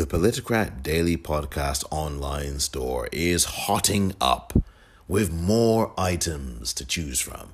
[0.00, 4.54] The Politicrat Daily Podcast online store is hotting up
[5.06, 7.50] with more items to choose from.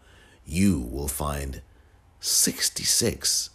[0.45, 1.61] you will find
[2.21, 3.49] 66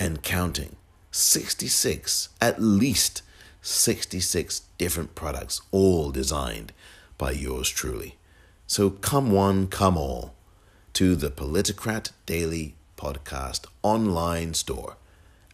[0.00, 0.74] and counting
[1.12, 3.22] 66 at least
[3.62, 6.72] 66 different products all designed
[7.16, 8.16] by yours truly
[8.66, 10.34] so come one come all
[11.00, 14.98] to the politicrat daily podcast online store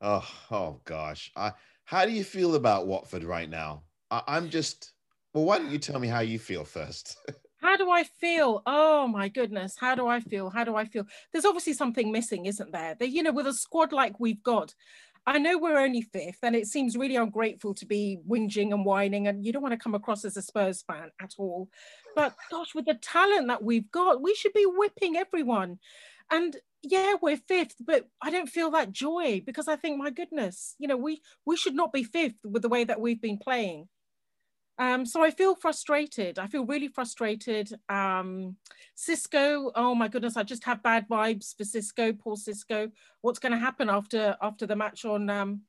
[0.00, 1.30] Oh, oh gosh.
[1.36, 1.52] I,
[1.84, 3.84] how do you feel about Watford right now?
[4.10, 4.92] I, I'm just,
[5.32, 7.16] well, why don't you tell me how you feel first?
[7.66, 8.62] How do I feel?
[8.64, 10.50] Oh my goodness, how do I feel?
[10.50, 11.04] How do I feel?
[11.32, 12.94] There's obviously something missing, isn't there?
[12.94, 14.72] That you know, with a squad like we've got,
[15.26, 19.26] I know we're only fifth, and it seems really ungrateful to be whinging and whining,
[19.26, 21.68] and you don't want to come across as a Spurs fan at all.
[22.14, 25.80] But gosh, with the talent that we've got, we should be whipping everyone.
[26.30, 30.76] And yeah, we're fifth, but I don't feel that joy because I think, my goodness,
[30.78, 33.88] you know, we we should not be fifth with the way that we've been playing.
[34.78, 36.38] Um, so I feel frustrated.
[36.38, 37.72] I feel really frustrated.
[37.88, 38.56] Um,
[38.96, 42.18] Xisco, oh my goodness, I just have bad vibes for Xisco.
[42.18, 42.90] Poor Xisco.
[43.22, 45.62] What's going to happen after after the match on um,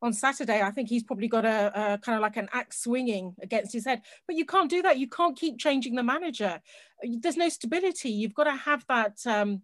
[0.00, 0.62] on Saturday?
[0.62, 3.84] I think he's probably got a, a kind of like an axe swinging against his
[3.84, 4.00] head.
[4.26, 4.98] But you can't do that.
[4.98, 6.60] You can't keep changing the manager.
[7.02, 8.10] There's no stability.
[8.10, 9.18] You've got to have that.
[9.26, 9.62] Um,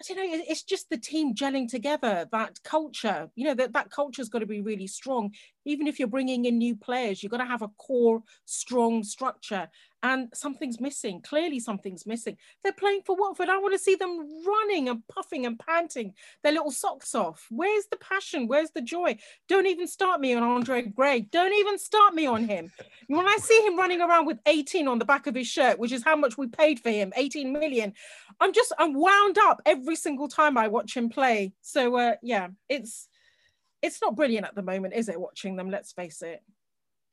[0.00, 0.44] I don't know.
[0.48, 2.26] It's just the team gelling together.
[2.32, 5.34] That culture, you know, that that culture's got to be really strong.
[5.66, 9.68] Even if you're bringing in new players, you've got to have a core, strong structure.
[10.02, 11.20] And something's missing.
[11.20, 12.38] Clearly, something's missing.
[12.62, 13.50] They're playing for Watford.
[13.50, 17.46] I want to see them running and puffing and panting their little socks off.
[17.50, 18.48] Where's the passion?
[18.48, 19.18] Where's the joy?
[19.46, 21.20] Don't even start me on Andre Gray.
[21.20, 22.72] Don't even start me on him.
[23.08, 25.92] When I see him running around with 18 on the back of his shirt, which
[25.92, 27.92] is how much we paid for him, 18 million,
[28.40, 31.52] I'm just I'm wound up every single time I watch him play.
[31.60, 33.06] So uh, yeah, it's
[33.82, 35.20] it's not brilliant at the moment, is it?
[35.20, 36.42] Watching them, let's face it.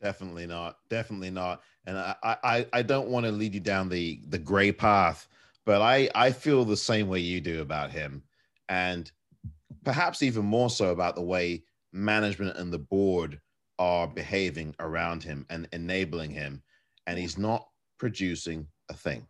[0.01, 0.77] Definitely not.
[0.89, 1.63] Definitely not.
[1.85, 5.27] And I, I, I don't want to lead you down the the gray path,
[5.65, 8.23] but I, I feel the same way you do about him,
[8.69, 9.11] and
[9.83, 11.63] perhaps even more so about the way
[11.93, 13.41] management and the board
[13.79, 16.61] are behaving around him and enabling him,
[17.07, 19.25] and he's not producing a thing.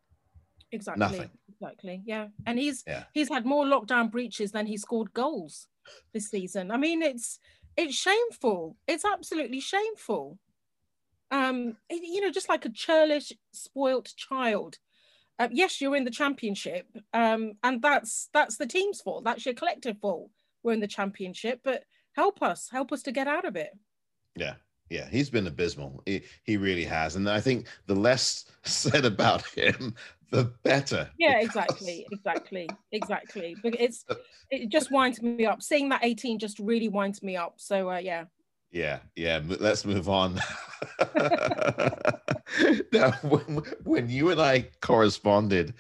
[0.72, 1.00] Exactly.
[1.00, 1.30] Nothing.
[1.50, 2.02] Exactly.
[2.06, 2.28] Yeah.
[2.46, 3.06] And he's Yeah.
[3.14, 5.68] he's had more lockdown breaches than he scored goals
[6.14, 6.72] this season.
[6.72, 7.40] I mean, it's
[7.78, 8.76] it's shameful.
[8.88, 10.40] It's absolutely shameful.
[11.32, 14.78] Um, you know, just like a churlish, spoilt child.
[15.40, 19.24] Uh, yes, you're in the championship, um, and that's that's the team's fault.
[19.24, 20.32] That's your collective fault.
[20.64, 21.84] We're in the championship, but
[22.14, 23.70] help us, help us to get out of it.
[24.36, 24.56] Yeah,
[24.90, 26.02] yeah, he's been abysmal.
[26.06, 29.94] He, he really has, and I think the less said about him,
[30.32, 31.10] the better.
[31.20, 33.56] Yeah, because- exactly, exactly, exactly.
[33.62, 34.06] But it's
[34.50, 35.62] it just winds me up.
[35.62, 37.56] Seeing that 18 just really winds me up.
[37.58, 38.26] So uh, yeah.
[38.72, 39.42] Yeah, yeah.
[39.46, 40.40] Let's move on.
[42.92, 45.74] now, when, when you and I corresponded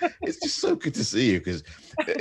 [0.22, 1.62] it's just so good to see you because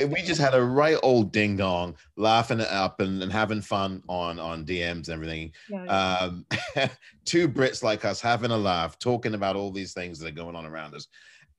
[0.07, 4.01] we just had a right old ding dong, laughing it up and, and having fun
[4.07, 5.51] on on DMs and everything.
[5.69, 6.15] Yeah, yeah.
[6.15, 6.45] Um,
[7.25, 10.55] two Brits like us having a laugh, talking about all these things that are going
[10.55, 11.07] on around us.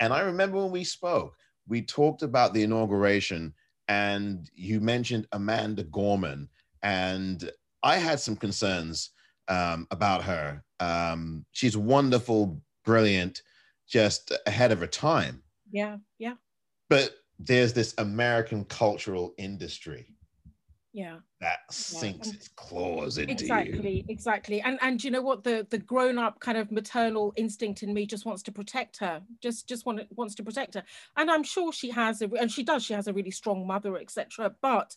[0.00, 3.54] And I remember when we spoke, we talked about the inauguration,
[3.88, 6.48] and you mentioned Amanda Gorman,
[6.82, 7.50] and
[7.82, 9.10] I had some concerns
[9.48, 10.62] um, about her.
[10.80, 13.42] Um, she's wonderful, brilliant,
[13.88, 15.42] just ahead of her time.
[15.70, 16.34] Yeah, yeah.
[16.88, 20.06] But there's this American cultural industry.
[20.92, 21.18] Yeah.
[21.40, 22.34] That sinks yeah.
[22.34, 24.04] its claws into exactly, you.
[24.08, 24.60] Exactly.
[24.62, 25.44] And and you know what?
[25.44, 29.22] The the grown-up kind of maternal instinct in me just wants to protect her.
[29.40, 30.82] Just just want, wants to protect her.
[31.16, 33.96] And I'm sure she has a and she does, she has a really strong mother,
[33.96, 34.54] etc.
[34.60, 34.96] But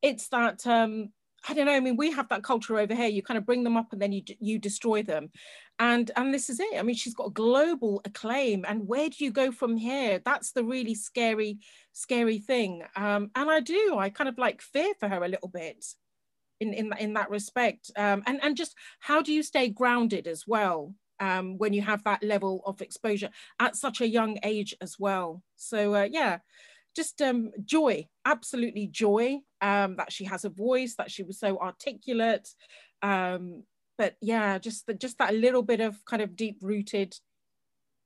[0.00, 1.10] it's that um
[1.46, 1.72] I don't know.
[1.72, 3.06] I mean, we have that culture over here.
[3.08, 5.30] You kind of bring them up and then you you destroy them,
[5.78, 6.78] and and this is it.
[6.78, 10.20] I mean, she's got global acclaim, and where do you go from here?
[10.24, 11.58] That's the really scary,
[11.92, 12.82] scary thing.
[12.96, 13.96] Um, and I do.
[13.98, 15.84] I kind of like fear for her a little bit,
[16.60, 17.90] in in in that respect.
[17.96, 20.94] Um, and and just how do you stay grounded as well?
[21.20, 23.30] Um, when you have that level of exposure
[23.60, 25.42] at such a young age as well.
[25.56, 26.38] So uh, yeah,
[26.96, 31.58] just um, joy, absolutely joy um, that she has a voice, that she was so
[31.58, 32.50] articulate.
[33.02, 33.64] Um,
[33.96, 37.16] but yeah, just the, just that little bit of kind of deep rooted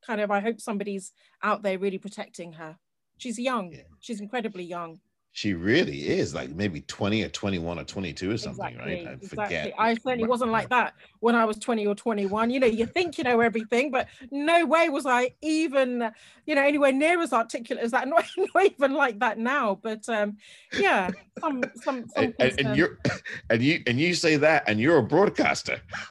[0.07, 0.31] kind of.
[0.31, 1.13] I hope somebody's
[1.43, 2.79] out there really protecting her.
[3.19, 3.73] She's young.
[3.73, 3.81] Yeah.
[3.99, 5.01] She's incredibly young
[5.39, 9.07] she really is like maybe 20 or 21 or 22 or something, exactly, right?
[9.07, 9.29] I exactly.
[9.29, 9.73] forget.
[9.79, 12.51] I certainly wasn't like that when I was 20 or 21.
[12.51, 16.11] You know, you think you know everything, but no way was I even,
[16.45, 18.09] you know, anywhere near as articulate as that.
[18.19, 19.79] Not, not even like that now.
[19.81, 20.39] But um,
[20.77, 22.99] yeah, some some, some and, and you're
[23.51, 25.81] and you and you say that and you're a broadcaster.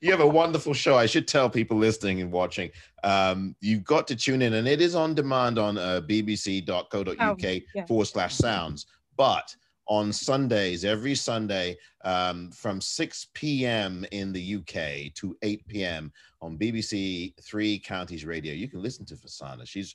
[0.00, 0.96] you have a wonderful show.
[0.96, 2.70] I should tell people listening and watching
[3.04, 7.36] um, you've got to tune in, and it is on demand on uh, bbc.co.uk oh,
[7.74, 7.86] yeah.
[7.86, 8.86] forward slash sounds.
[9.16, 9.54] But
[9.86, 14.06] on Sundays, every Sunday um, from 6 p.m.
[14.10, 16.12] in the UK to 8 p.m.
[16.40, 19.66] on BBC Three Counties Radio, you can listen to Farzana.
[19.68, 19.94] She's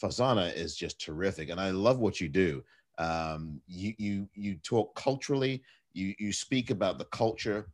[0.00, 2.62] Farzana is just terrific, and I love what you do.
[2.98, 5.62] Um, you you you talk culturally.
[5.94, 7.68] You you speak about the culture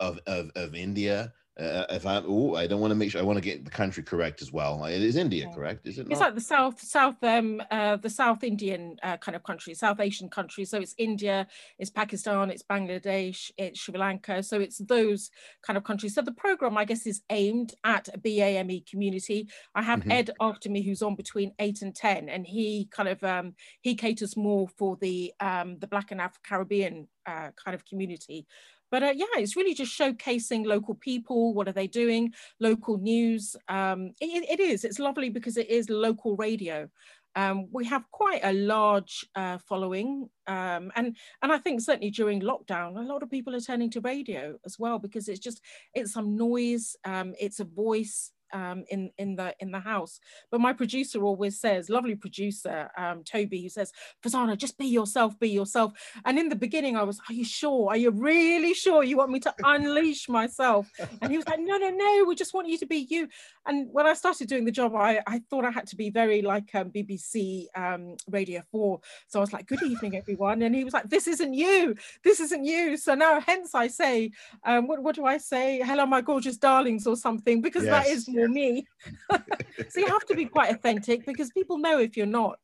[0.00, 3.24] of of, of India uh, if I oh, I don't want to make sure I
[3.24, 4.82] want to get the country correct as well.
[4.86, 5.86] It is India, correct?
[5.86, 6.08] Is it?
[6.08, 6.12] Not?
[6.12, 10.00] It's like the South, South, um, uh, the South Indian uh, kind of country, South
[10.00, 10.64] Asian country.
[10.64, 11.46] So it's India,
[11.78, 14.42] it's Pakistan, it's Bangladesh, it's Sri Lanka.
[14.42, 16.14] So it's those kind of countries.
[16.14, 19.48] So the program, I guess, is aimed at a BAME community.
[19.74, 20.12] I have mm-hmm.
[20.12, 23.94] Ed after me, who's on between eight and ten, and he kind of um, he
[23.94, 28.46] caters more for the um, the Black and Afro Caribbean uh, kind of community.
[28.92, 31.54] But uh, yeah, it's really just showcasing local people.
[31.54, 32.32] What are they doing?
[32.60, 33.56] Local news.
[33.68, 34.84] Um, it, it is.
[34.84, 36.88] It's lovely because it is local radio.
[37.34, 42.42] Um, we have quite a large uh, following, um, and and I think certainly during
[42.42, 45.62] lockdown, a lot of people are turning to radio as well because it's just
[45.94, 50.20] it's some noise, um, it's a voice, um, in in the in the house.
[50.50, 55.38] But my producer always says, lovely producer um, Toby, who says, Farzana, just be yourself,
[55.38, 55.92] be yourself.
[56.24, 57.90] And in the beginning, I was, are you sure?
[57.90, 60.90] Are you really sure you want me to unleash myself?
[61.20, 63.28] And he was like, no, no, no, we just want you to be you.
[63.66, 66.42] And when I started doing the job, I, I thought I had to be very
[66.42, 69.00] like um, BBC um, Radio 4.
[69.28, 70.62] So I was like, good evening, everyone.
[70.62, 71.96] And he was like, this isn't you.
[72.24, 72.96] This isn't you.
[72.96, 74.32] So now, hence I say,
[74.64, 75.80] um, what, what do I say?
[75.84, 78.06] Hello, my gorgeous darlings or something, because yes.
[78.06, 78.86] that is more me.
[79.30, 82.58] so you have to be quite authentic because people know if you're not.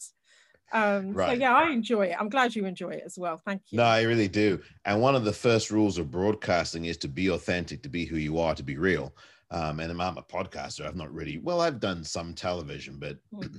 [0.73, 1.31] Um, right.
[1.31, 2.17] So yeah, I enjoy it.
[2.19, 3.41] I'm glad you enjoy it as well.
[3.45, 3.79] Thank you.
[3.79, 4.61] No, I really do.
[4.85, 8.17] And one of the first rules of broadcasting is to be authentic, to be who
[8.17, 9.15] you are, to be real.
[9.51, 10.85] Um, and I'm a podcaster.
[10.85, 13.59] I've not really well, I've done some television, but mm-hmm.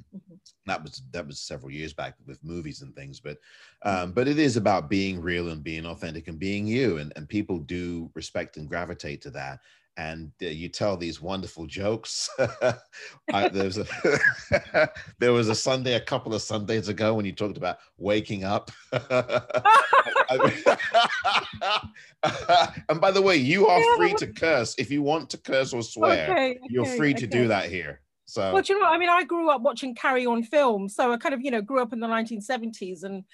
[0.68, 3.20] that was that was several years back with movies and things.
[3.20, 3.38] But
[3.82, 7.28] um, but it is about being real and being authentic and being you, and and
[7.28, 9.62] people do respect and gravitate to that
[10.00, 12.30] and uh, you tell these wonderful jokes.
[13.34, 13.86] I, there, was a,
[15.20, 18.72] there was a Sunday, a couple of Sundays ago, when you talked about waking up.
[18.94, 19.02] and
[23.02, 26.32] by the way, you are free to curse if you want to curse or swear.
[26.32, 27.38] Okay, okay, you're free to okay.
[27.38, 28.00] do that here.
[28.24, 31.18] So, well, you know, I mean, I grew up watching Carry On film, so I
[31.18, 33.26] kind of, you know, grew up in the 1970s, and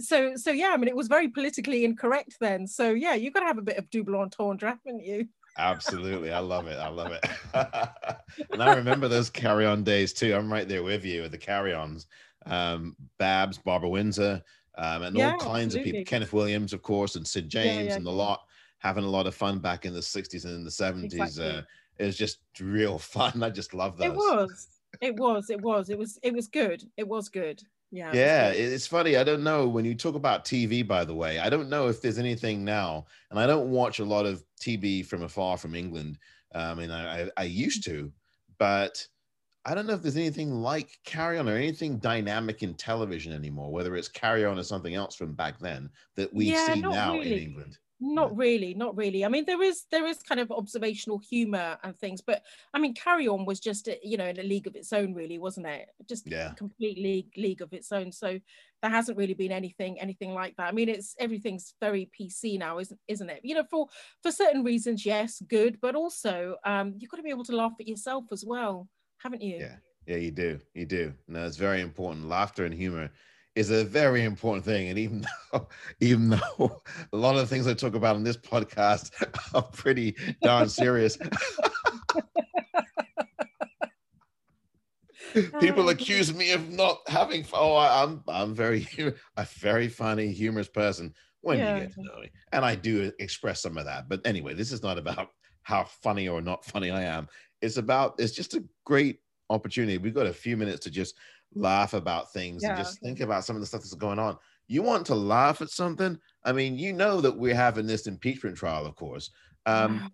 [0.00, 2.66] so, so yeah, I mean, it was very politically incorrect then.
[2.66, 5.28] So, yeah, you've got to have a bit of double entendre, haven't you?
[5.56, 6.32] Absolutely.
[6.32, 6.78] I love it.
[6.78, 7.24] I love it.
[8.52, 10.34] and I remember those carry on days too.
[10.34, 12.06] I'm right there with you with the carry ons.
[12.46, 14.42] Um, Babs, Barbara Windsor,
[14.76, 15.90] um, and yeah, all kinds absolutely.
[15.90, 16.10] of people.
[16.10, 18.40] Kenneth Williams, of course, and Sid James, yeah, yeah, and a lot
[18.78, 21.14] having a lot of fun back in the 60s and in the 70s.
[21.14, 21.58] Exactly.
[21.58, 21.62] Uh,
[21.98, 23.42] it was just real fun.
[23.42, 24.08] I just love those.
[24.08, 24.68] It was.
[25.00, 26.84] it was, it was, it was, it was good.
[26.98, 27.62] It was good.
[27.94, 28.12] Yeah.
[28.12, 29.16] Yeah, it's funny.
[29.16, 30.84] I don't know when you talk about TV.
[30.84, 34.04] By the way, I don't know if there's anything now, and I don't watch a
[34.04, 36.18] lot of TV from afar from England.
[36.52, 38.12] Uh, I mean, I, I used to,
[38.58, 39.06] but
[39.64, 43.70] I don't know if there's anything like Carry On or anything dynamic in television anymore.
[43.70, 47.12] Whether it's Carry On or something else from back then that we yeah, see now
[47.12, 47.32] really.
[47.32, 49.24] in England not really not really.
[49.24, 52.94] I mean there is there is kind of observational humor and things but i mean
[52.94, 55.88] carry on was just you know in a league of its own really wasn't it?
[56.08, 56.52] Just yeah.
[56.54, 58.10] complete league league of its own.
[58.12, 58.38] So
[58.82, 60.68] there hasn't really been anything anything like that.
[60.68, 63.40] I mean it's everything's very pc now isn't isn't it?
[63.42, 63.86] You know for
[64.22, 67.74] for certain reasons yes good but also um you've got to be able to laugh
[67.80, 69.58] at yourself as well haven't you?
[69.58, 69.76] Yeah.
[70.06, 70.58] Yeah you do.
[70.74, 71.14] You do.
[71.28, 72.28] No it's very important.
[72.28, 73.10] Laughter and humor
[73.54, 74.88] is a very important thing.
[74.88, 75.68] And even though,
[76.00, 76.82] even though
[77.12, 79.10] a lot of the things I talk about on this podcast
[79.54, 81.18] are pretty darn serious.
[85.60, 87.44] People oh, accuse me of not having.
[87.52, 88.86] Oh, I'm I'm very
[89.36, 91.74] a very funny, humorous person when yeah.
[91.74, 94.08] you get to know me, and I do express some of that.
[94.08, 95.30] But anyway, this is not about
[95.62, 97.26] how funny or not funny I am.
[97.62, 99.18] It's about it's just a great
[99.50, 99.98] opportunity.
[99.98, 101.16] We've got a few minutes to just
[101.54, 102.70] laugh about things yeah.
[102.70, 104.36] and just think about some of the stuff that's going on.
[104.66, 106.18] You want to laugh at something?
[106.44, 109.30] I mean, you know that we're having this impeachment trial, of course.
[109.66, 110.10] Um,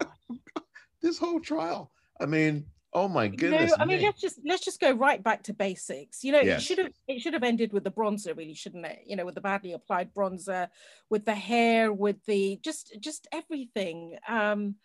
[0.00, 0.38] oh
[1.02, 1.90] this whole trial.
[2.20, 3.70] I mean, oh my goodness.
[3.72, 6.24] You know, I mean, let's just let's just go right back to basics.
[6.24, 6.60] You know, yes.
[6.60, 9.00] it should have it should have ended with the bronzer, really, shouldn't it?
[9.06, 10.68] You know, with the badly applied bronzer,
[11.10, 14.16] with the hair, with the just just everything.
[14.26, 14.76] Um,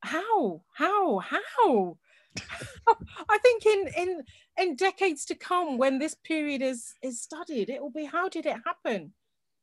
[0.00, 1.96] how, how, how?
[3.28, 4.22] I think in in
[4.58, 8.46] in decades to come, when this period is is studied, it will be how did
[8.46, 9.12] it happen?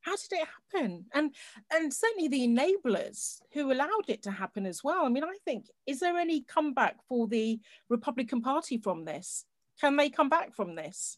[0.01, 1.05] How did it happen?
[1.13, 1.33] And
[1.71, 5.05] and certainly the enablers who allowed it to happen as well.
[5.05, 9.45] I mean, I think is there any comeback for the Republican Party from this?
[9.79, 11.17] Can they come back from this?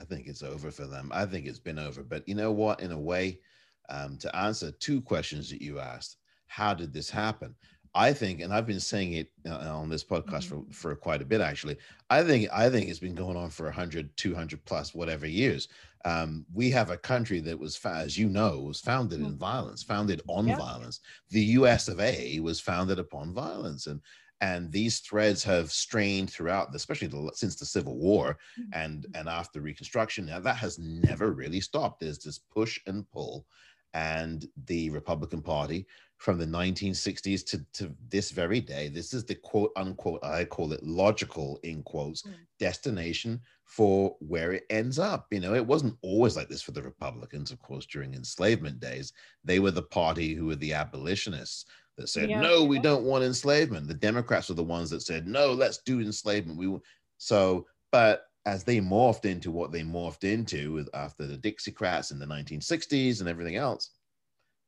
[0.00, 1.10] I think it's over for them.
[1.14, 2.02] I think it's been over.
[2.02, 2.80] But you know what?
[2.80, 3.40] In a way,
[3.88, 7.54] um, to answer two questions that you asked, how did this happen?
[7.94, 10.70] I think, and I've been saying it uh, on this podcast mm-hmm.
[10.70, 11.76] for, for quite a bit actually.
[12.10, 15.68] I think I think it's been going on for 100, 200 plus whatever years.
[16.04, 19.30] Um, we have a country that was, as you know, was founded mm-hmm.
[19.30, 20.56] in violence, founded on yeah.
[20.56, 21.00] violence.
[21.30, 21.88] The U.S.
[21.88, 22.40] of A.
[22.40, 24.00] was founded upon violence, and
[24.40, 28.70] and these threads have strained throughout, especially the, since the Civil War mm-hmm.
[28.78, 30.26] and and after Reconstruction.
[30.26, 32.00] Now that has never really stopped.
[32.00, 33.46] There's this push and pull,
[33.94, 35.86] and the Republican Party
[36.18, 38.88] from the 1960s to, to this very day.
[38.88, 42.32] This is the quote unquote, I call it logical in quotes, mm.
[42.58, 45.26] destination for where it ends up.
[45.30, 49.12] You know, it wasn't always like this for the Republicans, of course, during enslavement days.
[49.44, 52.40] They were the party who were the abolitionists that said, yeah.
[52.40, 53.86] no, we don't want enslavement.
[53.86, 56.58] The Democrats were the ones that said, no, let's do enslavement.
[56.58, 56.76] We
[57.18, 62.18] so, but as they morphed into what they morphed into with after the Dixiecrats in
[62.18, 63.90] the 1960s and everything else,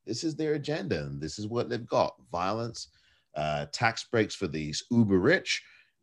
[0.06, 2.88] this is their agenda, and this is what they've got: violence,
[3.34, 5.62] uh, tax breaks for these uber rich,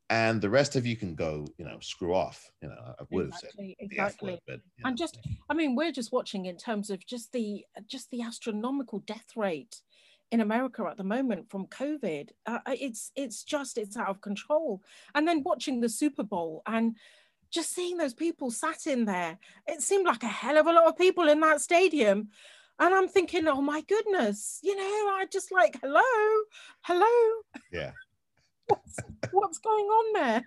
[0.09, 2.51] and the rest of you can go, you know, screw off.
[2.61, 4.31] You know, I would have exactly, said exactly.
[4.31, 4.89] Word, but, know.
[4.89, 5.17] And just,
[5.49, 9.81] I mean, we're just watching in terms of just the just the astronomical death rate
[10.31, 12.29] in America at the moment from COVID.
[12.45, 14.81] Uh, it's it's just it's out of control.
[15.15, 16.97] And then watching the Super Bowl and
[17.53, 20.87] just seeing those people sat in there, it seemed like a hell of a lot
[20.87, 22.29] of people in that stadium.
[22.79, 26.01] And I'm thinking, oh my goodness, you know, I just like, hello,
[26.81, 27.41] hello.
[27.71, 27.91] Yeah.
[28.67, 28.99] what's,
[29.31, 30.43] what's going on there?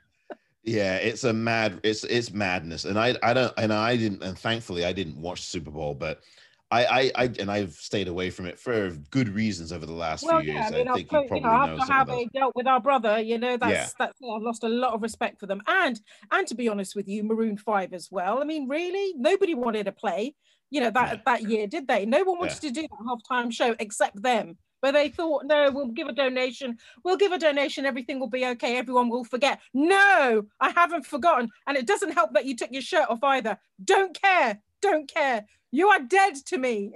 [0.65, 4.37] Yeah, it's a mad, it's it's madness, and I I don't, and I didn't, and
[4.37, 6.23] thankfully I didn't watch Super Bowl, but
[6.71, 10.25] I, I, I, and I've stayed away from it for good reasons over the last
[10.25, 10.73] well, few yeah, years.
[10.73, 13.39] I, mean, I think you probably know, after how they dealt with our brother, you
[13.39, 13.89] know, that's yeah.
[13.99, 16.01] that's I've lost a lot of respect for them, and
[16.33, 18.41] and to be honest with you, Maroon Five as well.
[18.41, 20.35] I mean, really, nobody wanted to play
[20.71, 21.21] you know that yeah.
[21.25, 22.69] that year did they no one wanted yeah.
[22.69, 26.77] to do that halftime show except them Where they thought no we'll give a donation
[27.05, 31.49] we'll give a donation everything will be okay everyone will forget no i haven't forgotten
[31.67, 35.45] and it doesn't help that you took your shirt off either don't care don't care
[35.71, 36.93] you are dead to me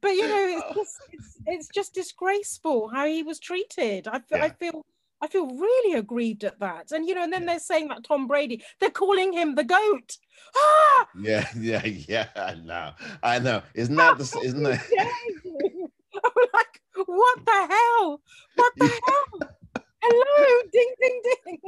[0.00, 4.44] but you know it's just it's, it's, just disgraceful how he was treated i, yeah.
[4.44, 4.84] I feel
[5.20, 6.92] I feel really aggrieved at that.
[6.92, 10.18] And you know, and then they're saying that Tom Brady, they're calling him the goat.
[10.56, 11.08] Ah!
[11.20, 12.28] Yeah, yeah, yeah.
[12.36, 12.92] I know.
[13.22, 13.62] I know.
[13.74, 14.80] Isn't that the isn't that
[16.24, 18.20] I'm like, what the hell?
[18.56, 18.86] What the
[19.40, 19.50] hell?
[20.00, 21.58] Hello, ding ding ding.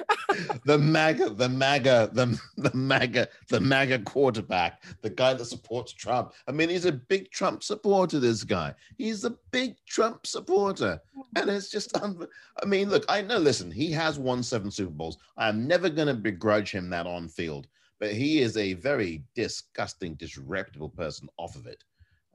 [0.64, 6.32] the MAGA, the MAGA, the, the MAGA, the MAGA quarterback, the guy that supports Trump.
[6.48, 8.74] I mean, he's a big Trump supporter, this guy.
[8.96, 11.00] He's a big Trump supporter.
[11.36, 15.18] And it's just, I mean, look, I know, listen, he has won seven Super Bowls.
[15.36, 17.66] I'm never going to begrudge him that on field,
[17.98, 21.84] but he is a very disgusting, disreputable person off of it.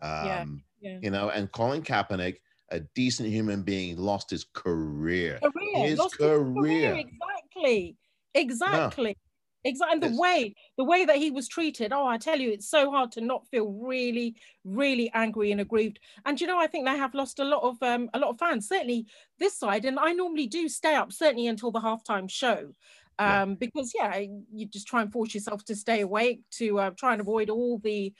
[0.02, 1.00] Um, yeah, yeah.
[1.02, 2.38] You know, and Colin Kaepernick,
[2.72, 5.40] a decent human being, lost his career.
[5.42, 6.40] career his, career.
[6.40, 6.96] his career.
[6.96, 7.98] Exactly.
[8.34, 9.10] Exactly.
[9.12, 9.16] No.
[9.64, 9.94] Exactly.
[9.94, 12.70] And the it's, way, the way that he was treated, oh, I tell you, it's
[12.70, 16.00] so hard to not feel really, really angry and aggrieved.
[16.26, 18.40] And you know, I think they have lost a lot of um, a lot of
[18.40, 19.06] fans, certainly
[19.40, 19.84] this side.
[19.84, 22.72] And I normally do stay up, certainly until the halftime show.
[23.20, 23.56] Um, yeah.
[23.60, 24.18] because yeah,
[24.54, 27.80] you just try and force yourself to stay awake to uh, try and avoid all
[27.80, 28.14] the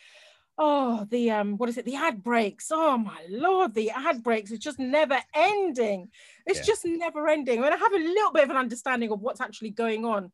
[0.58, 1.86] oh the um what is it?
[1.86, 2.72] The ad breaks.
[2.72, 6.10] Oh my lord the ad breaks it's just never ending.
[6.46, 6.66] It's yeah.
[6.66, 7.60] just never ending.
[7.60, 10.32] I mean, I have a little bit of an understanding of what's actually going on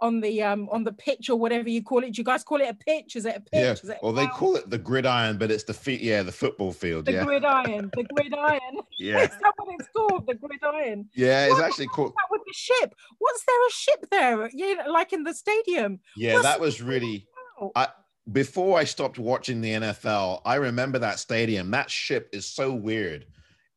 [0.00, 2.12] on the um on the pitch or whatever you call it.
[2.12, 3.16] Do you guys call it a pitch?
[3.16, 3.48] Is it a pitch?
[3.52, 6.32] Yeah is it well they call it the gridiron but it's the feet yeah the
[6.32, 7.24] football field the yeah.
[7.24, 8.60] gridiron the gridiron.
[8.98, 9.24] Yeah.
[9.24, 11.08] Is that what it's called the gridiron?
[11.14, 12.94] Yeah it's actually called that with the ship?
[13.18, 14.50] What's there a ship there?
[14.52, 16.00] Yeah like in the stadium.
[16.16, 17.26] Yeah What's that was really
[17.74, 17.88] I
[18.32, 21.70] before I stopped watching the NFL, I remember that stadium.
[21.70, 23.26] That ship is so weird.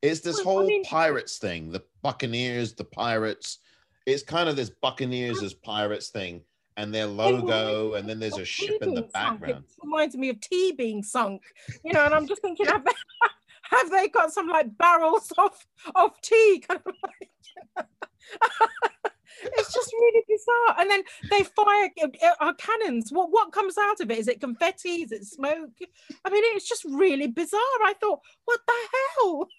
[0.01, 3.59] It's this whole pirates thing, the Buccaneers, the Pirates.
[4.05, 6.41] It's kind of this Buccaneers as Pirates thing,
[6.77, 9.65] and their logo, and then there's a ship in the background.
[9.67, 11.43] It reminds me of tea being sunk,
[11.83, 12.05] you know.
[12.05, 12.91] And I'm just thinking, have they,
[13.63, 15.51] have they got some like barrels of
[15.95, 16.63] of tea?
[16.65, 17.85] Kind of like,
[19.43, 20.79] it's just really bizarre.
[20.79, 23.11] And then they fire uh, our cannons.
[23.11, 24.17] What what comes out of it?
[24.17, 25.03] Is it confetti?
[25.03, 25.77] Is it smoke?
[26.25, 27.59] I mean, it's just really bizarre.
[27.83, 29.47] I thought, what the hell?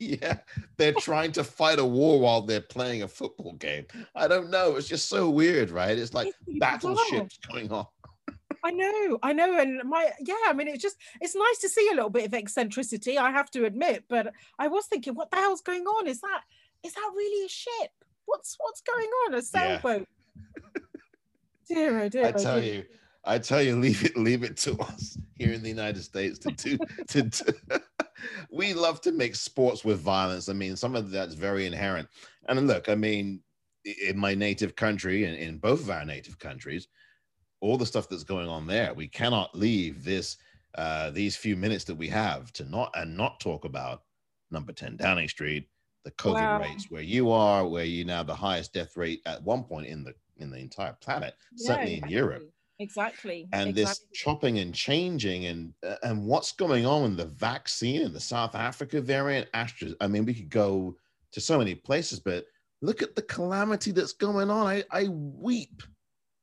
[0.00, 0.38] Yeah,
[0.76, 3.86] they're trying to fight a war while they're playing a football game.
[4.12, 4.74] I don't know.
[4.74, 5.96] It's just so weird, right?
[5.96, 7.86] It's like it's battleships going on.
[8.64, 11.88] I know, I know, and my yeah, I mean, it's just it's nice to see
[11.92, 13.18] a little bit of eccentricity.
[13.18, 16.06] I have to admit, but I was thinking, what the hell's going on?
[16.06, 16.40] Is that
[16.82, 17.90] is that really a ship?
[18.28, 19.34] What's what's going on?
[19.34, 20.06] A sailboat.
[20.54, 20.82] Yeah.
[21.68, 22.74] dear, oh dear, I tell dear.
[22.74, 22.84] you,
[23.24, 26.52] I tell you, leave it, leave it to us here in the United States to
[26.52, 26.78] do.
[27.08, 27.82] to, to
[28.50, 30.48] we love to make sports with violence.
[30.48, 32.08] I mean, some of that's very inherent.
[32.48, 33.40] And look, I mean,
[33.84, 36.88] in my native country and in both of our native countries,
[37.60, 40.36] all the stuff that's going on there, we cannot leave this
[40.74, 44.02] uh, these few minutes that we have to not and not talk about
[44.50, 45.68] number 10 Downing Street,
[46.08, 46.60] the COVID wow.
[46.60, 50.04] rates where you are, where you now the highest death rate at one point in
[50.04, 52.16] the in the entire planet, yeah, certainly exactly.
[52.16, 52.50] in Europe.
[52.78, 53.48] Exactly.
[53.52, 53.84] And exactly.
[53.84, 58.20] this chopping and changing and uh, and what's going on in the vaccine and the
[58.20, 59.90] South Africa variant, Astra.
[60.00, 60.96] I mean, we could go
[61.32, 62.46] to so many places, but
[62.80, 64.66] look at the calamity that's going on.
[64.66, 65.82] I, I weep.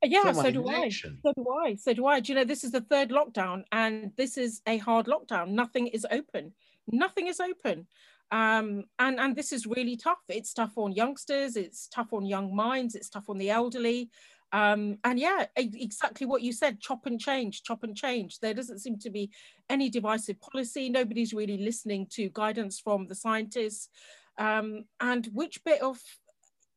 [0.04, 1.18] Yeah, so do nation.
[1.26, 1.30] I.
[1.30, 1.76] So do I.
[1.76, 2.20] So do I.
[2.20, 5.50] Do you know this is the third lockdown and this is a hard lockdown.
[5.50, 6.54] Nothing is open.
[6.88, 7.88] Nothing is open
[8.32, 10.22] um, and and this is really tough.
[10.30, 14.10] It's tough on youngsters it's tough on young minds it's tough on the elderly.
[14.52, 18.40] Um, and yeah exactly what you said chop and change chop and change.
[18.40, 19.32] There doesn't seem to be
[19.70, 20.90] any divisive policy.
[20.90, 23.90] Nobody's really listening to guidance from the scientists.
[24.38, 25.98] Um, and which bit of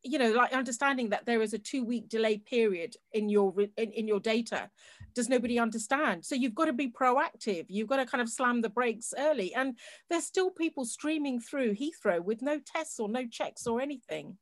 [0.03, 3.91] you know like understanding that there is a two week delay period in your in,
[3.91, 4.69] in your data
[5.15, 6.23] does nobody understand?
[6.23, 7.65] So you've got to be proactive.
[7.67, 9.53] You've got to kind of slam the brakes early.
[9.53, 9.77] And
[10.09, 14.37] there's still people streaming through heathrow with no tests or no checks or anything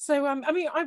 [0.00, 0.86] so um, I mean, I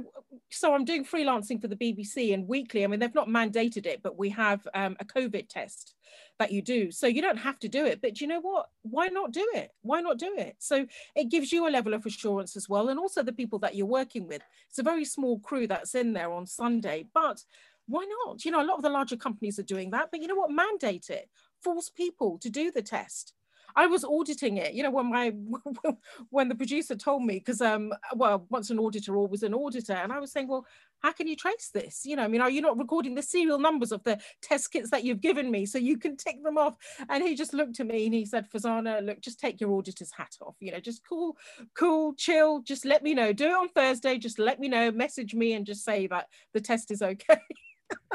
[0.49, 2.85] so I'm doing freelancing for the BBC and weekly.
[2.85, 5.95] I mean, they've not mandated it, but we have um, a COVID test
[6.39, 6.91] that you do.
[6.91, 8.69] So you don't have to do it, but you know what?
[8.83, 9.71] Why not do it?
[9.81, 10.55] Why not do it?
[10.59, 13.75] So it gives you a level of assurance as well, and also the people that
[13.75, 14.41] you're working with.
[14.69, 17.43] It's a very small crew that's in there on Sunday, but
[17.87, 18.45] why not?
[18.45, 20.51] You know, a lot of the larger companies are doing that, but you know what?
[20.51, 21.29] Mandate it.
[21.61, 23.33] Force people to do the test.
[23.75, 25.33] I was auditing it, you know, when my
[26.29, 30.11] when the producer told me, because um, well, once an auditor, always an auditor, and
[30.11, 30.65] I was saying, well,
[31.01, 32.01] how can you trace this?
[32.05, 34.91] You know, I mean, are you not recording the serial numbers of the test kits
[34.91, 36.75] that you've given me so you can tick them off?
[37.09, 40.11] And he just looked at me and he said, Farzana, look, just take your auditor's
[40.11, 40.55] hat off.
[40.59, 41.37] You know, just cool,
[41.75, 42.61] cool, chill.
[42.61, 43.33] Just let me know.
[43.33, 44.17] Do it on Thursday.
[44.17, 44.91] Just let me know.
[44.91, 47.41] Message me and just say that the test is okay.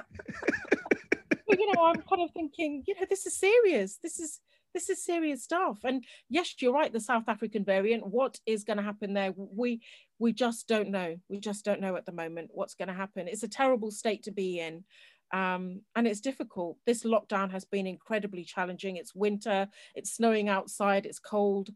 [1.49, 3.99] you know, I'm kind of thinking, you know, this is serious.
[4.03, 4.41] This is
[4.77, 5.79] this is serious stuff.
[5.85, 9.33] And yes, you're right, the South African variant, what is going to happen there?
[9.35, 9.81] We
[10.19, 11.17] we just don't know.
[11.31, 13.27] We just don't know at the moment what's going to happen.
[13.27, 14.85] It's a terrible state to be in.
[15.33, 16.77] Um, and it's difficult.
[16.85, 18.97] This lockdown has been incredibly challenging.
[18.97, 21.71] It's winter, it's snowing outside, it's cold.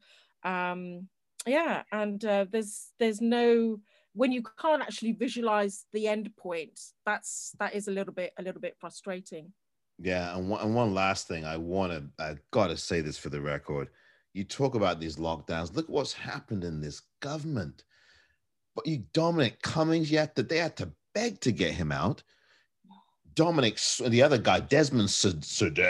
[0.45, 1.09] Um,
[1.47, 3.81] yeah, and uh, there's there's no
[4.13, 8.43] when you can't actually visualize the end point, that's that is a little bit a
[8.43, 9.53] little bit frustrating.
[10.03, 13.19] Yeah, and one, and one last thing, I want to, I got to say this
[13.19, 13.89] for the record.
[14.33, 15.75] You talk about these lockdowns.
[15.77, 17.85] Look what's happened in this government.
[18.75, 22.23] But you, Dominic Cummings, yet to, they had to beg to get him out.
[23.35, 25.35] Dominic, the other guy, Desmond Sir,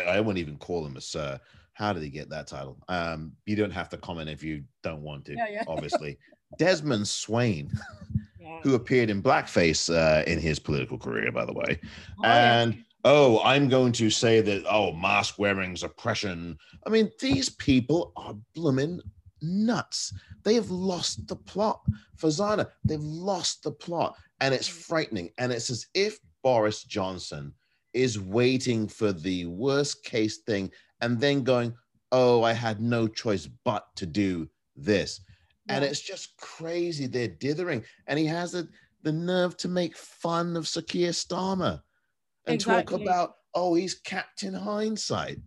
[0.09, 1.39] I won't even call him a sir.
[1.73, 2.79] How did he get that title?
[2.89, 5.65] Um, you don't have to comment if you don't want to, Yeah, yeah.
[5.69, 6.19] obviously.
[6.59, 7.71] Desmond Swayne,
[8.41, 8.61] Yeah.
[8.63, 11.79] who appeared in blackface uh, in his political career, by the way.
[12.19, 16.59] Oh, and oh, I'm going to say that oh, mask wearing's oppression.
[16.87, 19.01] I mean, these people are blooming
[19.43, 20.13] nuts.
[20.45, 21.81] They have lost the plot.
[22.17, 25.31] Farzana, they've lost the plot, and it's frightening.
[25.39, 27.53] And it's as if Boris Johnson
[27.93, 31.75] is waiting for the worst case thing and then going,
[32.13, 35.21] oh, I had no choice but to do this.
[35.69, 37.07] And it's just crazy.
[37.07, 37.85] They're dithering.
[38.09, 38.69] And he has the,
[39.03, 41.81] the nerve to make fun of Sir Keir Starmer
[42.47, 45.39] and talk about, oh, he's Captain Hindsight.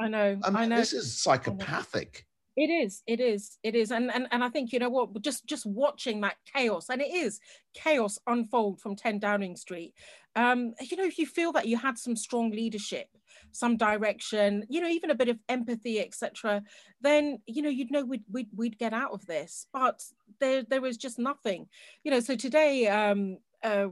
[0.00, 0.38] I know.
[0.42, 0.76] I mean, I know.
[0.76, 2.26] this is psychopathic.
[2.56, 5.44] It is, it is, it is, and and and I think you know what, just
[5.46, 7.40] just watching that chaos, and it is
[7.74, 9.92] chaos unfold from 10 Downing Street.
[10.36, 13.08] Um, you know, if you feel that you had some strong leadership,
[13.50, 16.62] some direction, you know, even a bit of empathy, etc.
[17.00, 20.04] Then you know you'd know we'd we'd we'd get out of this, but
[20.38, 21.66] there there is just nothing,
[22.04, 22.20] you know.
[22.20, 23.88] So today, um, uh,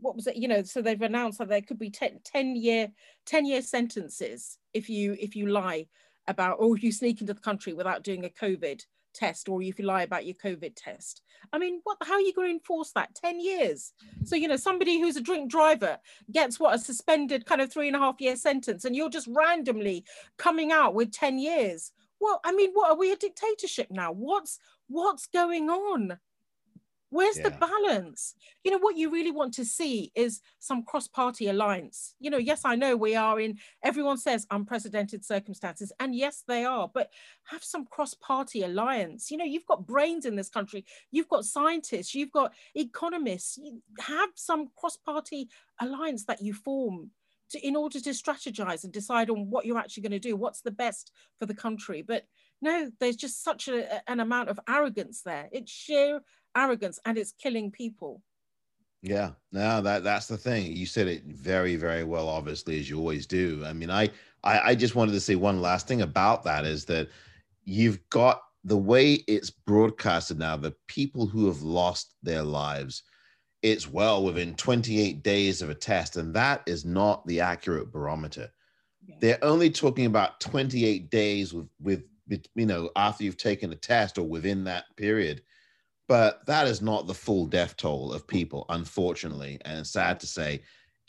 [0.00, 2.88] what was it you know so they've announced that there could be 10, 10 year
[3.26, 5.86] 10 year sentences if you if you lie
[6.26, 8.82] about or if you sneak into the country without doing a covid
[9.14, 11.22] test or if you lie about your covid test.
[11.52, 13.14] I mean what how are you going to enforce that?
[13.14, 13.92] 10 years.
[14.24, 15.98] So you know somebody who's a drink driver
[16.30, 19.28] gets what a suspended kind of three and a half year sentence and you're just
[19.28, 20.04] randomly
[20.36, 21.92] coming out with 10 years.
[22.20, 24.12] Well i mean what are we a dictatorship now?
[24.12, 24.58] What's
[24.88, 26.18] what's going on
[27.10, 28.34] Where's the balance?
[28.64, 32.14] You know, what you really want to see is some cross party alliance.
[32.20, 36.64] You know, yes, I know we are in, everyone says unprecedented circumstances, and yes, they
[36.64, 37.10] are, but
[37.44, 39.30] have some cross party alliance.
[39.30, 43.82] You know, you've got brains in this country, you've got scientists, you've got economists, you
[44.00, 45.48] have some cross party
[45.80, 47.12] alliance that you form.
[47.52, 50.60] To, in order to strategize and decide on what you're actually going to do, what's
[50.60, 52.02] the best for the country.
[52.02, 52.26] But
[52.60, 55.48] no, there's just such a- an amount of arrogance there.
[55.50, 56.20] It's sheer
[56.56, 58.22] arrogance and it's killing people.
[59.02, 60.72] Yeah, no, that that's the thing.
[60.76, 63.62] You said it very, very well, obviously, as you always do.
[63.64, 64.10] I mean, I,
[64.42, 67.08] I, I just wanted to say one last thing about that is that
[67.64, 70.56] you've got the way it's broadcasted now.
[70.56, 73.04] The people who have lost their lives,
[73.62, 78.50] it's well within 28 days of a test, and that is not the accurate barometer.
[79.20, 81.68] They're only talking about 28 days with
[82.28, 85.40] with, you know after you've taken a test or within that period
[86.08, 89.58] but that is not the full death toll of people unfortunately.
[89.64, 90.60] And it's sad to say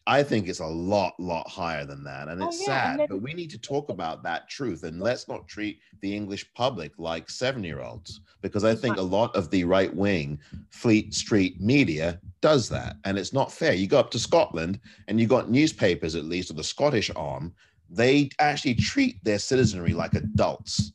[0.08, 2.28] i think it's a lot lot higher than that.
[2.28, 4.84] And Oh, it's yeah, sad but we need to talk about that truth.
[4.84, 9.02] And let's not treat the english public like seven year olds because i think a
[9.02, 12.96] lot of the right wing fleet street media does that.
[13.04, 13.74] And it's not fair.
[13.74, 17.54] You go up to scotland and you got newspapers at least or the scottish arm
[17.90, 20.94] they actually treat their citizenry like adults.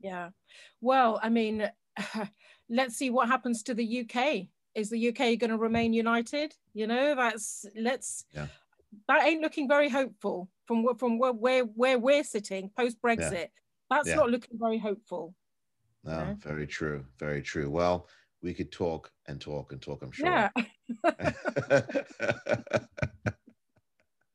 [0.00, 0.30] Yeah.
[0.80, 1.70] Well, I mean,
[2.68, 4.46] let's see what happens to the UK.
[4.74, 6.54] Is the UK going to remain united?
[6.72, 8.24] You know, that's let's.
[8.32, 8.46] Yeah.
[9.08, 13.48] That ain't looking very hopeful from from where where, where we're sitting post Brexit.
[13.90, 14.16] That's Yeah.
[14.16, 15.34] not looking very hopeful.
[16.04, 16.34] no Yeah.
[16.40, 18.08] very true very true well
[18.42, 20.50] we could talk and talk and talk i'm sure Yeah.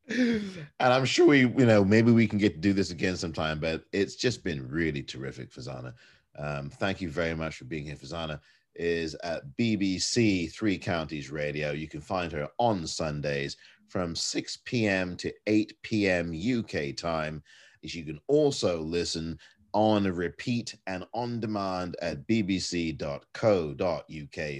[0.08, 3.60] and I'm sure we, you know, maybe we can get to do this again sometime,
[3.60, 5.92] but it's just been really terrific, Farzana.
[6.36, 7.96] Um, thank you very much for being here.
[7.96, 8.40] Farzana
[8.74, 11.72] is at BBC Three Counties Radio.
[11.72, 13.56] You can find her on Sundays
[13.88, 15.16] from 6 p.m.
[15.16, 16.32] to 8 p.m.
[16.32, 17.42] UK time.
[17.82, 19.38] You can also listen
[19.72, 22.98] on repeat and on demand at bbc.co.uk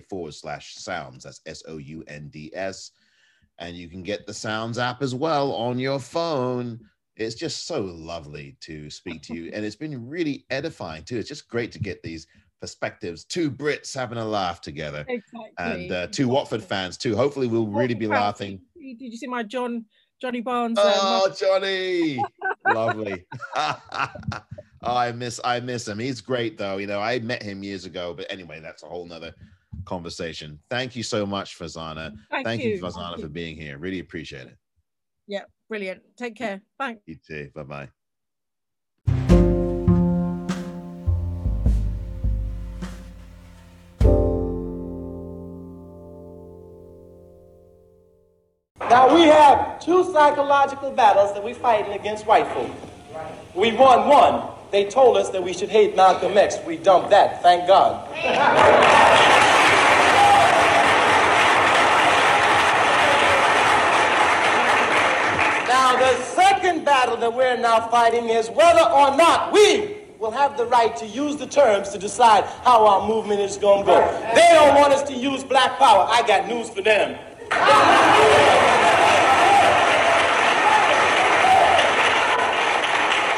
[0.09, 1.25] forward slash sounds.
[1.25, 2.93] That's S O U N D S
[3.59, 6.81] and you can get the Sounds app as well on your phone.
[7.19, 11.19] It's just so lovely to speak to you, and it's been really edifying too.
[11.19, 12.27] It's just great to get these
[12.61, 13.25] perspectives.
[13.25, 15.51] Two Brits having a laugh together, exactly.
[15.59, 17.17] and uh, two Watford fans too.
[17.17, 18.61] Hopefully, we'll really be laughing.
[18.77, 19.85] Did you see my John
[20.21, 20.79] Johnny Barnes?
[20.79, 22.23] um, Oh, Johnny,
[22.65, 23.27] lovely.
[23.57, 23.81] oh,
[24.83, 25.99] I miss I miss him.
[25.99, 26.77] He's great though.
[26.79, 29.35] You know, I met him years ago, but anyway, that's a whole nother
[29.85, 30.59] conversation.
[30.71, 32.15] Thank you so much, Farzana.
[32.31, 33.23] thank, Thank you, Thank Farzana, you.
[33.23, 33.79] for being here.
[33.79, 34.57] Really appreciate it.
[35.27, 36.03] Yeah, Brilliant.
[36.17, 36.63] Take care.
[36.79, 36.97] Bye.
[37.05, 37.51] You too.
[37.55, 37.89] Bye bye.
[48.89, 52.71] Now we have two psychological battles that we're fighting against white folk.
[53.55, 54.49] We won one.
[54.71, 56.57] They told us that we should hate Malcolm X.
[56.67, 57.43] We dumped that.
[57.43, 59.35] Thank God.
[66.89, 71.05] battle that we're now fighting is whether or not we will have the right to
[71.05, 74.01] use the terms to decide how our movement is going to go.
[74.35, 76.07] They don't want us to use black power.
[76.09, 77.19] I got news for them.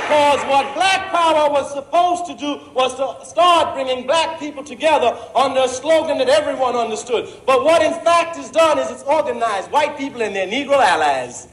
[0.06, 5.18] Because what black power was supposed to do was to start bringing black people together
[5.34, 7.28] under a slogan that everyone understood.
[7.46, 11.48] But what in fact is done is it's organized white people and their Negro allies.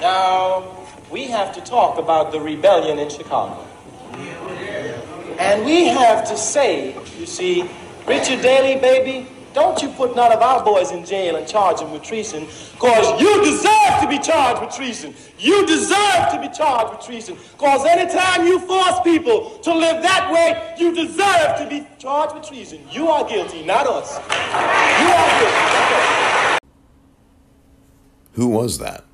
[0.00, 0.64] Now,
[1.10, 3.66] we have to talk about the rebellion in Chicago.
[5.38, 7.68] And we have to say, you see,
[8.06, 11.90] Richard Daley, baby, don't you put none of our boys in jail and charge them
[11.90, 15.14] with treason, because you deserve to be charged with treason.
[15.38, 20.30] You deserve to be charged with treason, because anytime you force people to live that
[20.30, 22.80] way, you deserve to be charged with treason.
[22.90, 24.18] You are guilty, not us.
[24.18, 26.58] You are guilty.
[28.32, 29.04] Who was that?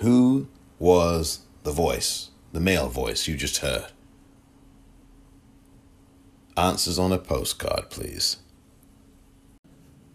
[0.00, 3.86] Who was the voice, the male voice you just heard?
[6.58, 8.36] Answers on a postcard, please.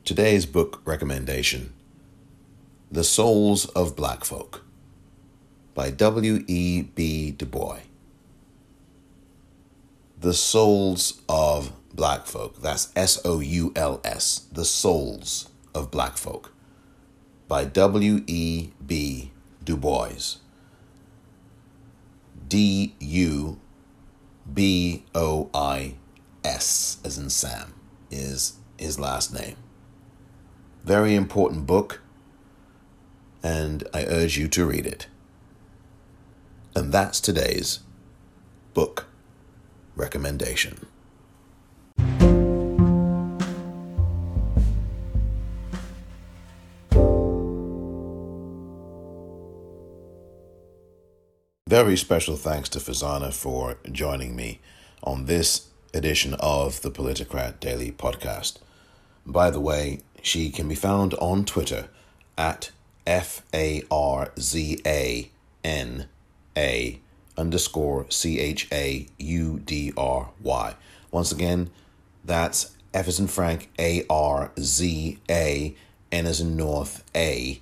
[0.07, 1.73] Today's book recommendation
[2.89, 4.63] The Souls of Black Folk
[5.75, 6.45] by W.
[6.47, 6.81] E.
[6.83, 7.31] B.
[7.31, 7.79] Du Bois.
[10.17, 12.61] The Souls of Black Folk.
[12.61, 14.47] That's S O U L S.
[14.49, 16.53] The Souls of Black Folk
[17.49, 18.23] by W.
[18.27, 18.69] E.
[18.85, 19.31] B.
[19.65, 20.37] Du Bois.
[22.47, 23.59] D U
[24.53, 25.95] B O I
[26.45, 27.73] S, as in Sam,
[28.09, 29.57] is his last name.
[30.87, 31.99] Very important book,
[33.43, 35.07] and I urge you to read it.
[36.77, 37.79] And that's today's
[38.73, 39.05] book
[39.97, 40.85] recommendation.
[51.67, 54.61] Very special thanks to Farzana for joining me
[55.03, 58.59] on this edition of the Politicrat Daily Podcast.
[59.29, 61.89] By the way, she can be found on Twitter
[62.37, 62.71] at
[63.05, 65.31] F A R Z A
[65.63, 66.07] N
[66.55, 66.99] A
[67.37, 70.75] underscore C H A U D R Y.
[71.11, 71.69] Once again,
[72.25, 75.75] that's F as in Frank A R Z A
[76.11, 77.61] N as in North A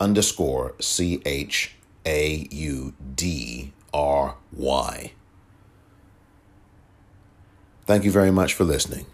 [0.00, 5.12] underscore C H A U D R Y.
[7.86, 9.06] Thank you very much for listening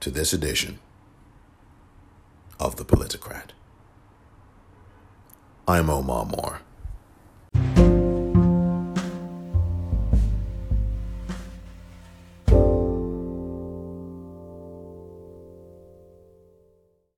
[0.00, 0.78] to this edition
[2.62, 3.50] of the Politicrat.
[5.66, 6.60] I'm Omar Moore.